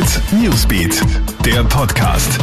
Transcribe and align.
Hit 0.00 0.22
Newsbeat, 0.32 1.02
der 1.44 1.62
Podcast. 1.64 2.38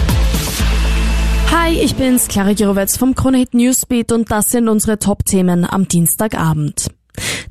Hi, 1.50 1.72
ich 1.72 1.96
bin's, 1.96 2.28
Clara 2.28 2.54
Girovets 2.54 2.98
vom 2.98 3.16
Krone 3.16 3.40
Hit 3.40 3.56
Newsbeat 3.56 4.12
und 4.12 4.30
das 4.30 4.52
sind 4.52 4.70
unsere 4.70 5.00
Top-Themen 5.00 5.66
am 5.66 5.88
Dienstagabend. 5.88 6.92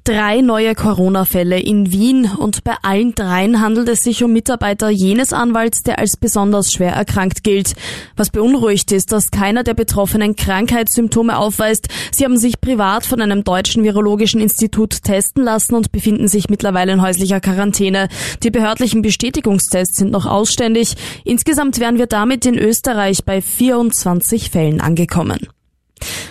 Drei 0.06 0.40
neue 0.40 0.76
Corona-Fälle 0.76 1.58
in 1.58 1.90
Wien 1.90 2.30
und 2.30 2.62
bei 2.62 2.76
allen 2.82 3.16
dreien 3.16 3.60
handelt 3.60 3.88
es 3.88 4.04
sich 4.04 4.22
um 4.22 4.32
Mitarbeiter 4.32 4.88
jenes 4.88 5.32
Anwalts, 5.32 5.82
der 5.82 5.98
als 5.98 6.16
besonders 6.16 6.72
schwer 6.72 6.92
erkrankt 6.92 7.42
gilt. 7.42 7.74
Was 8.14 8.30
beunruhigt 8.30 8.92
ist, 8.92 9.10
dass 9.10 9.32
keiner 9.32 9.64
der 9.64 9.74
Betroffenen 9.74 10.36
Krankheitssymptome 10.36 11.36
aufweist. 11.36 11.88
Sie 12.12 12.24
haben 12.24 12.38
sich 12.38 12.60
privat 12.60 13.04
von 13.04 13.20
einem 13.20 13.42
deutschen 13.42 13.82
virologischen 13.82 14.40
Institut 14.40 15.02
testen 15.02 15.42
lassen 15.42 15.74
und 15.74 15.90
befinden 15.90 16.28
sich 16.28 16.48
mittlerweile 16.48 16.92
in 16.92 17.02
häuslicher 17.02 17.40
Quarantäne. 17.40 18.08
Die 18.44 18.52
behördlichen 18.52 19.02
Bestätigungstests 19.02 19.96
sind 19.96 20.12
noch 20.12 20.26
ausständig. 20.26 20.94
Insgesamt 21.24 21.80
wären 21.80 21.98
wir 21.98 22.06
damit 22.06 22.46
in 22.46 22.56
Österreich 22.56 23.24
bei 23.24 23.42
24 23.42 24.50
Fällen 24.50 24.80
angekommen. 24.80 25.48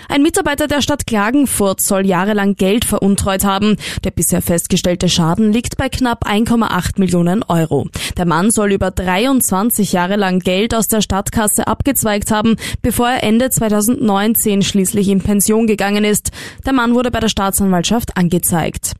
Ein 0.08 0.22
Mitarbeiter 0.22 0.68
der 0.68 0.82
Stadt 0.82 1.08
Klagenfurt 1.08 1.82
soll 1.82 2.05
jahrelang 2.05 2.55
Geld 2.55 2.86
veruntreut 2.86 3.44
haben. 3.44 3.77
Der 4.04 4.12
bisher 4.12 4.41
festgestellte 4.41 5.09
Schaden 5.09 5.52
liegt 5.52 5.77
bei 5.77 5.90
knapp 5.90 6.27
1,8 6.27 7.00
Millionen 7.00 7.44
Euro. 7.44 7.88
Der 8.18 8.26
Mann 8.26 8.52
soll 8.52 8.72
über 8.72 8.91
23 8.91 9.94
Jahre 9.94 10.16
lang 10.16 10.40
Geld 10.40 10.76
aus 10.76 10.88
der 10.88 11.02
Stadtkasse 11.02 11.68
abgezweigt 11.68 12.32
haben, 12.32 12.55
bevor 12.82 13.10
er 13.10 13.23
Ende 13.23 13.49
2019 13.49 14.62
schließlich 14.62 15.10
in 15.10 15.22
Pension 15.22 15.68
gegangen 15.68 16.04
ist. 16.04 16.32
Der 16.66 16.74
Mann 16.74 16.94
wurde 16.94 17.12
bei 17.12 17.20
der 17.20 17.30
Staatsanwaltschaft 17.30 18.18
angezeigt. 18.18 18.94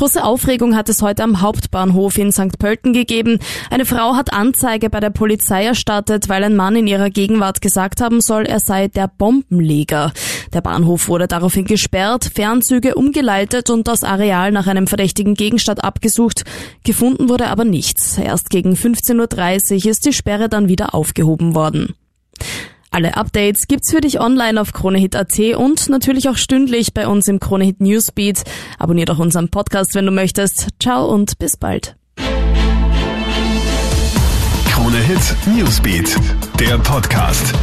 Große 0.00 0.24
Aufregung 0.24 0.76
hat 0.76 0.88
es 0.88 1.02
heute 1.02 1.22
am 1.22 1.42
Hauptbahnhof 1.42 2.16
in 2.16 2.32
St. 2.32 2.58
Pölten 2.58 2.94
gegeben. 2.94 3.38
Eine 3.68 3.84
Frau 3.84 4.16
hat 4.16 4.32
Anzeige 4.32 4.88
bei 4.88 4.98
der 4.98 5.10
Polizei 5.10 5.66
erstattet, 5.66 6.30
weil 6.30 6.42
ein 6.42 6.56
Mann 6.56 6.74
in 6.74 6.86
ihrer 6.86 7.10
Gegenwart 7.10 7.60
gesagt 7.60 8.00
haben 8.00 8.22
soll, 8.22 8.46
er 8.46 8.60
sei 8.60 8.88
der 8.88 9.08
Bombenleger. 9.08 10.14
Der 10.54 10.62
Bahnhof 10.62 11.08
wurde 11.08 11.28
daraufhin 11.28 11.66
gesperrt, 11.66 12.30
Fernzüge 12.34 12.94
umgeleitet 12.94 13.68
und 13.68 13.88
das 13.88 14.02
Areal 14.02 14.52
nach 14.52 14.68
einem 14.68 14.86
verdächtigen 14.86 15.34
Gegenstand 15.34 15.84
abgesucht. 15.84 16.44
Gefunden 16.82 17.28
wurde 17.28 17.48
aber 17.48 17.66
nichts. 17.66 18.16
Erst 18.16 18.48
gegen 18.48 18.72
15.30 18.72 19.84
Uhr 19.84 19.90
ist 19.90 20.06
die 20.06 20.14
Sperre 20.14 20.48
dann 20.48 20.70
wieder 20.70 20.94
aufgehoben 20.94 21.54
worden. 21.54 21.94
Alle 22.90 23.16
Updates 23.16 23.68
gibt's 23.68 23.90
für 23.90 24.00
dich 24.00 24.20
online 24.20 24.60
auf 24.60 24.72
KroneHit.at 24.72 25.38
und 25.56 25.88
natürlich 25.88 26.28
auch 26.28 26.36
stündlich 26.36 26.92
bei 26.92 27.06
uns 27.06 27.28
im 27.28 27.38
KroneHit 27.38 27.80
Newsbeat. 27.80 28.42
Abonnier 28.78 29.06
doch 29.06 29.20
unseren 29.20 29.48
Podcast, 29.48 29.94
wenn 29.94 30.06
du 30.06 30.12
möchtest. 30.12 30.68
Ciao 30.80 31.06
und 31.06 31.38
bis 31.38 31.56
bald. 31.56 31.94
KroneHit 34.66 35.36
Newsbeat, 35.54 36.16
der 36.58 36.78
Podcast. 36.78 37.54